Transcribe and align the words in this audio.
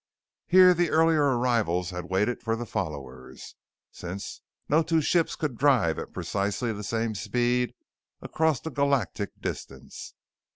Here 0.47 0.73
the 0.73 0.89
earlier 0.89 1.37
arrivals 1.37 1.91
had 1.91 2.09
waited 2.09 2.41
for 2.41 2.55
the 2.55 2.65
followers, 2.65 3.53
since 3.91 4.41
no 4.67 4.81
two 4.81 4.99
ships 4.99 5.35
could 5.35 5.59
drive 5.59 5.99
at 5.99 6.11
precisely 6.11 6.73
the 6.73 6.83
same 6.83 7.13
speed 7.13 7.75
across 8.19 8.65
a 8.65 8.71
galactic 8.71 9.29
distance. 9.39 10.15